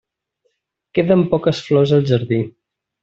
Queden 0.99 1.21
poques 1.33 1.63
flors 1.67 1.93
al 1.99 2.09
jardí. 2.13 2.41